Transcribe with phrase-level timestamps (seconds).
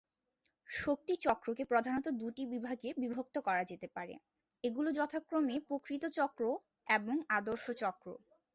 [0.75, 4.13] শক্তি চক্রকে প্রধানত দুটি বিভাগে বিভক্ত করা যেতে পারে:
[4.63, 6.43] এগুলো যথাক্রমে প্রকৃত চক্র
[6.87, 8.07] এবং আদর্শ চক্র।